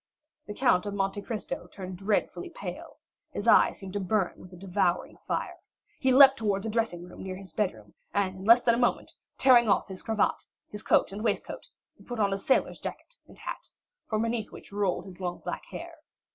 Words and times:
The 0.47 0.55
Count 0.55 0.87
of 0.87 0.95
Monte 0.95 1.21
Cristo 1.21 1.67
turned 1.71 1.99
dreadfully 1.99 2.49
pale; 2.49 2.97
his 3.29 3.47
eye 3.47 3.71
seemed 3.71 3.93
to 3.93 3.99
burn 3.99 4.33
with 4.41 4.51
a 4.51 4.55
devouring 4.57 5.17
fire. 5.27 5.57
He 5.99 6.11
leaped 6.11 6.37
towards 6.37 6.65
a 6.65 6.71
dressing 6.71 7.03
room 7.03 7.21
near 7.21 7.35
his 7.35 7.53
bedroom, 7.53 7.93
and 8.11 8.35
in 8.37 8.43
less 8.45 8.63
than 8.63 8.73
a 8.73 8.79
moment, 8.79 9.11
tearing 9.37 9.69
off 9.69 9.87
his 9.89 10.01
cravat, 10.01 10.47
his 10.71 10.81
coat 10.81 11.11
and 11.11 11.23
waistcoat, 11.23 11.67
he 11.93 12.03
put 12.03 12.19
on 12.19 12.33
a 12.33 12.39
sailor's 12.39 12.79
jacket 12.79 13.13
and 13.27 13.37
hat, 13.37 13.69
from 14.09 14.23
beneath 14.23 14.51
which 14.51 14.71
rolled 14.71 15.05
his 15.05 15.21
long 15.21 15.37
black 15.45 15.67
hair. 15.67 15.99